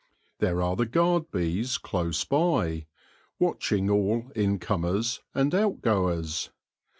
[0.39, 2.87] There are the guard bees close by,
[3.37, 6.49] watch ing all in comers and out goers.